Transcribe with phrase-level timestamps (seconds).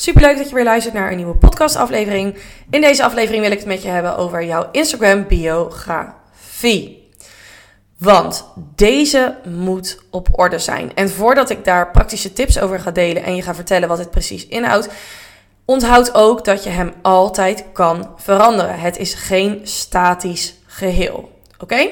[0.00, 2.36] Superleuk dat je weer luistert naar een nieuwe podcastaflevering.
[2.70, 7.08] In deze aflevering wil ik het met je hebben over jouw Instagram biografie.
[7.96, 10.94] Want deze moet op orde zijn.
[10.94, 14.10] En voordat ik daar praktische tips over ga delen en je ga vertellen wat het
[14.10, 14.88] precies inhoudt,
[15.64, 18.80] onthoud ook dat je hem altijd kan veranderen.
[18.80, 21.30] Het is geen statisch geheel.
[21.58, 21.88] Oké?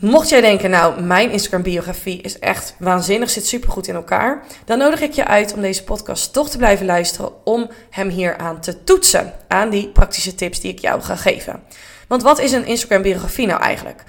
[0.00, 5.00] Mocht jij denken, nou, mijn Instagram-biografie is echt waanzinnig, zit supergoed in elkaar, dan nodig
[5.00, 8.84] ik je uit om deze podcast toch te blijven luisteren om hem hier aan te
[8.84, 11.62] toetsen, aan die praktische tips die ik jou ga geven.
[12.08, 14.04] Want wat is een Instagram-biografie nou eigenlijk?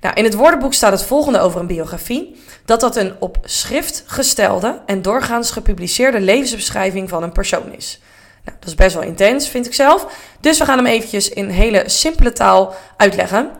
[0.00, 4.04] Nou, in het woordenboek staat het volgende over een biografie: dat dat een op schrift
[4.06, 8.00] gestelde en doorgaans gepubliceerde levensbeschrijving van een persoon is.
[8.44, 10.06] Nou, dat is best wel intens, vind ik zelf.
[10.40, 13.50] Dus we gaan hem eventjes in hele simpele taal uitleggen.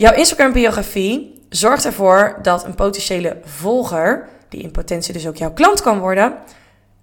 [0.00, 5.80] Jouw Instagram-biografie zorgt ervoor dat een potentiële volger, die in potentie dus ook jouw klant
[5.80, 6.34] kan worden,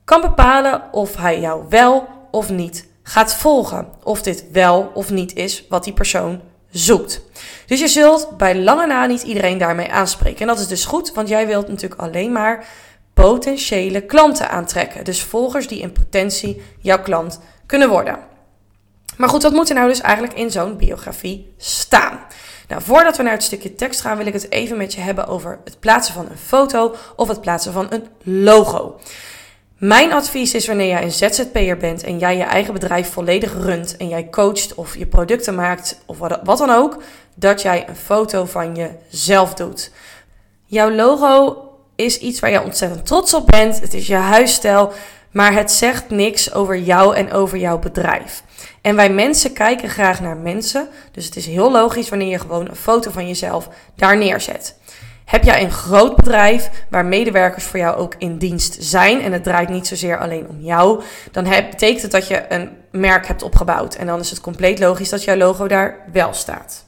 [0.04, 3.88] kan bepalen of hij jou wel of niet gaat volgen.
[4.04, 7.22] Of dit wel of niet is wat die persoon zoekt.
[7.66, 10.42] Dus je zult bij lange na niet iedereen daarmee aanspreken.
[10.42, 12.66] En dat is dus goed, want jij wilt natuurlijk alleen maar
[13.14, 15.04] potentiële klanten aantrekken.
[15.04, 18.20] Dus volgers die in potentie jouw klant kunnen worden.
[19.18, 22.20] Maar goed, wat moet er nou dus eigenlijk in zo'n biografie staan?
[22.68, 25.28] Nou, voordat we naar het stukje tekst gaan, wil ik het even met je hebben
[25.28, 29.00] over het plaatsen van een foto of het plaatsen van een logo.
[29.78, 33.98] Mijn advies is wanneer jij een ZZP'er bent en jij je eigen bedrijf volledig runt
[33.98, 37.04] en jij coacht of je producten maakt of wat, dan ook,
[37.36, 39.92] dat jij een foto van jezelf doet.
[40.66, 41.62] Jouw logo
[41.96, 43.80] is iets waar je ontzettend trots op bent.
[43.80, 44.92] Het is je huisstijl,
[45.32, 48.44] maar het zegt niks over jou en over jouw bedrijf.
[48.82, 50.88] En wij mensen kijken graag naar mensen.
[51.12, 54.76] Dus het is heel logisch wanneer je gewoon een foto van jezelf daar neerzet.
[55.26, 59.44] Heb jij een groot bedrijf waar medewerkers voor jou ook in dienst zijn en het
[59.44, 63.96] draait niet zozeer alleen om jou, dan betekent het dat je een merk hebt opgebouwd.
[63.96, 66.86] En dan is het compleet logisch dat jouw logo daar wel staat.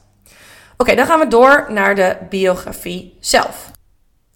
[0.76, 3.70] Oké, dan gaan we door naar de biografie zelf.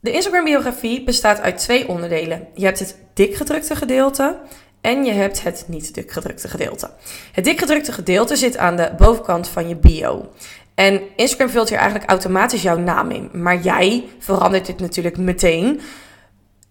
[0.05, 2.47] De Instagram-biografie bestaat uit twee onderdelen.
[2.55, 4.39] Je hebt het dikgedrukte gedeelte
[4.81, 6.91] en je hebt het niet dikgedrukte gedeelte.
[7.33, 10.33] Het dikgedrukte gedeelte zit aan de bovenkant van je bio.
[10.75, 13.31] En Instagram vult hier eigenlijk automatisch jouw naam in.
[13.33, 15.81] Maar jij verandert dit natuurlijk meteen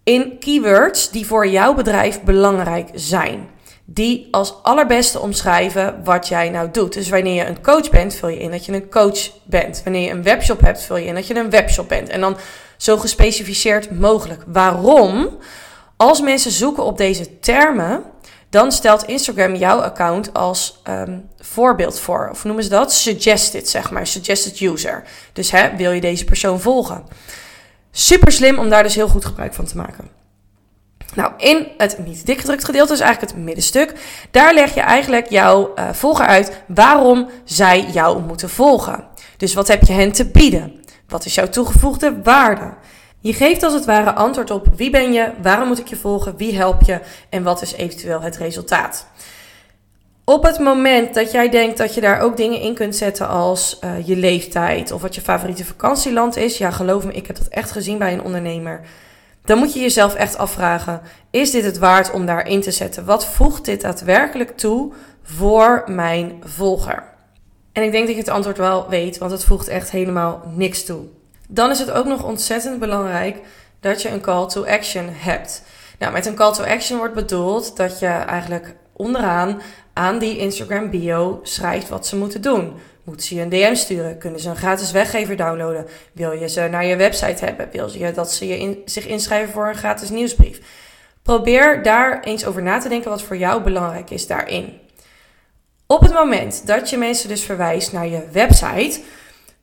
[0.04, 3.48] in keywords die voor jouw bedrijf belangrijk zijn.
[3.84, 6.92] Die als allerbeste omschrijven wat jij nou doet.
[6.92, 9.80] Dus wanneer je een coach bent, vul je in dat je een coach bent.
[9.84, 12.08] Wanneer je een webshop hebt, vul je in dat je een webshop bent.
[12.08, 12.36] En dan
[12.76, 14.42] zo gespecificeerd mogelijk.
[14.46, 15.38] Waarom?
[15.96, 18.02] Als mensen zoeken op deze termen,
[18.50, 22.28] dan stelt Instagram jouw account als um, voorbeeld voor.
[22.30, 22.92] Of noemen ze dat?
[22.92, 24.06] Suggested, zeg maar.
[24.06, 25.04] Suggested user.
[25.32, 27.04] Dus hè, wil je deze persoon volgen?
[27.90, 30.08] Super slim om daar dus heel goed gebruik van te maken.
[31.14, 33.92] Nou, in het niet dikgedrukt gedeelte, dus eigenlijk het middenstuk,
[34.30, 39.04] daar leg je eigenlijk jouw uh, volger uit waarom zij jou moeten volgen.
[39.36, 40.83] Dus wat heb je hen te bieden?
[41.14, 42.72] Wat is jouw toegevoegde waarde?
[43.20, 46.36] Je geeft als het ware antwoord op wie ben je, waarom moet ik je volgen,
[46.36, 49.06] wie help je en wat is eventueel het resultaat.
[50.24, 53.78] Op het moment dat jij denkt dat je daar ook dingen in kunt zetten als
[53.84, 57.48] uh, je leeftijd of wat je favoriete vakantieland is, ja geloof me, ik heb dat
[57.48, 58.80] echt gezien bij een ondernemer.
[59.44, 63.04] Dan moet je jezelf echt afvragen: is dit het waard om daarin te zetten?
[63.04, 64.92] Wat voegt dit daadwerkelijk toe
[65.22, 67.13] voor mijn volger?
[67.74, 70.84] En ik denk dat je het antwoord wel weet, want het voegt echt helemaal niks
[70.84, 71.04] toe.
[71.48, 73.36] Dan is het ook nog ontzettend belangrijk
[73.80, 75.62] dat je een call to action hebt.
[75.98, 79.60] Nou, met een call to action wordt bedoeld dat je eigenlijk onderaan
[79.92, 82.72] aan die Instagram bio schrijft wat ze moeten doen.
[83.04, 84.18] Moeten ze je een DM sturen?
[84.18, 85.86] Kunnen ze een gratis weggever downloaden?
[86.12, 87.68] Wil je ze naar je website hebben?
[87.72, 90.60] Wil je dat ze je zich inschrijven voor een gratis nieuwsbrief?
[91.22, 94.82] Probeer daar eens over na te denken wat voor jou belangrijk is daarin.
[95.86, 99.00] Op het moment dat je mensen dus verwijst naar je website,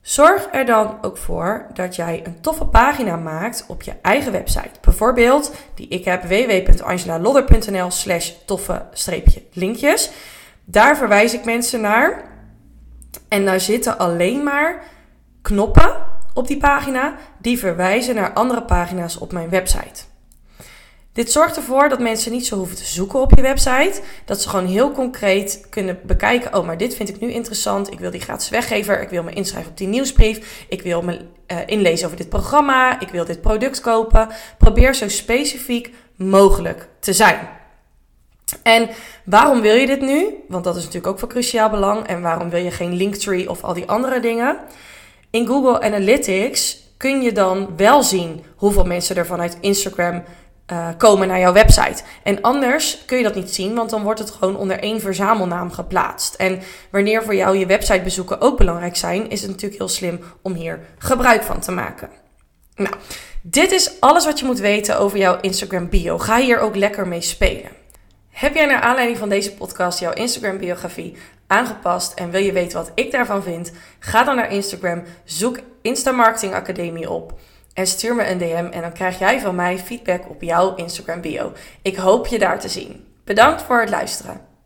[0.01, 4.79] Zorg er dan ook voor dat jij een toffe pagina maakt op je eigen website.
[4.81, 8.85] Bijvoorbeeld die ik heb www.angelalodder.nl slash toffe
[9.53, 10.11] linkjes.
[10.65, 12.23] Daar verwijs ik mensen naar.
[13.27, 14.83] En daar zitten alleen maar
[15.41, 15.95] knoppen
[16.33, 20.03] op die pagina die verwijzen naar andere pagina's op mijn website.
[21.13, 24.01] Dit zorgt ervoor dat mensen niet zo hoeven te zoeken op je website.
[24.25, 26.55] Dat ze gewoon heel concreet kunnen bekijken.
[26.55, 27.91] Oh, maar dit vind ik nu interessant.
[27.91, 29.01] Ik wil die gratis weggever.
[29.01, 30.65] Ik wil me inschrijven op die nieuwsbrief.
[30.69, 32.99] Ik wil me uh, inlezen over dit programma.
[32.99, 34.27] Ik wil dit product kopen.
[34.57, 37.49] Probeer zo specifiek mogelijk te zijn.
[38.63, 38.89] En
[39.25, 40.35] waarom wil je dit nu?
[40.47, 42.07] Want dat is natuurlijk ook van cruciaal belang.
[42.07, 44.57] En waarom wil je geen Linktree of al die andere dingen?
[45.29, 50.23] In Google Analytics kun je dan wel zien hoeveel mensen er vanuit Instagram
[50.71, 52.03] uh, komen naar jouw website.
[52.23, 55.71] En anders kun je dat niet zien, want dan wordt het gewoon onder één verzamelnaam
[55.71, 56.33] geplaatst.
[56.33, 60.53] En wanneer voor jou je websitebezoeken ook belangrijk zijn, is het natuurlijk heel slim om
[60.53, 62.09] hier gebruik van te maken.
[62.75, 62.95] Nou,
[63.41, 66.17] dit is alles wat je moet weten over jouw Instagram bio.
[66.17, 67.71] Ga hier ook lekker mee spelen.
[68.29, 72.77] Heb jij naar aanleiding van deze podcast jouw Instagram biografie aangepast en wil je weten
[72.77, 73.71] wat ik daarvan vind?
[73.99, 77.39] Ga dan naar Instagram, zoek Insta Marketing Academie op
[77.73, 81.21] en stuur me een DM en dan krijg jij van mij feedback op jouw Instagram
[81.21, 81.53] bio.
[81.81, 83.05] Ik hoop je daar te zien.
[83.23, 84.50] Bedankt voor het luisteren.